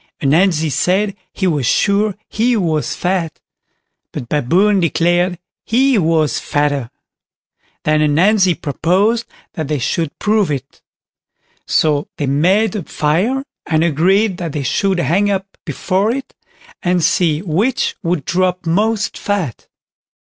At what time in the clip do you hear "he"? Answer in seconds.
1.31-1.45, 2.27-2.57, 5.63-5.99